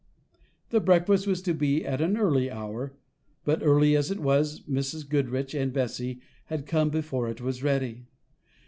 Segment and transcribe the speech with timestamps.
[0.71, 2.97] The breakfast was to be at an early hour,
[3.45, 5.07] but, early as it was, Mrs.
[5.07, 8.07] Goodriche and Bessy had come before it was ready.